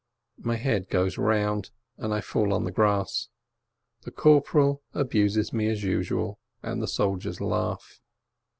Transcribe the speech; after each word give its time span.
My 0.39 0.55
head 0.55 0.89
goes 0.89 1.19
round, 1.19 1.69
and 1.97 2.11
I 2.11 2.21
fall 2.21 2.53
onto 2.53 2.65
the 2.65 2.71
grass. 2.71 3.29
The 4.01 4.09
corporal 4.09 4.81
abuses 4.95 5.53
me 5.53 5.69
as 5.69 5.83
usual, 5.83 6.39
and 6.63 6.81
the 6.81 6.87
soldiers 6.87 7.39
laugh. 7.39 8.01